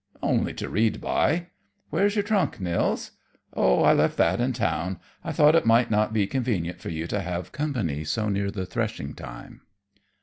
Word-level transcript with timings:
"Only 0.23 0.55
to 0.55 0.67
read 0.67 0.99
by. 0.99 1.49
Where's 1.91 2.15
your 2.15 2.23
trunk, 2.23 2.59
Nils?" 2.59 3.11
"Oh, 3.53 3.83
I 3.83 3.93
left 3.93 4.17
that 4.17 4.41
in 4.41 4.51
town. 4.51 4.99
I 5.23 5.31
thought 5.31 5.53
it 5.53 5.63
might 5.63 5.91
not 5.91 6.11
be 6.11 6.25
convenient 6.25 6.79
for 6.81 6.89
you 6.89 7.05
to 7.05 7.21
have 7.21 7.51
company 7.51 8.03
so 8.03 8.27
near 8.27 8.49
threshing 8.49 9.13
time." 9.13 9.61